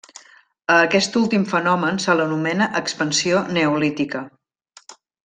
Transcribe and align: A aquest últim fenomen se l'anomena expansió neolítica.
A 0.75 0.77
aquest 0.85 1.17
últim 1.19 1.43
fenomen 1.51 2.01
se 2.05 2.15
l'anomena 2.19 2.71
expansió 2.83 3.43
neolítica. 3.59 4.23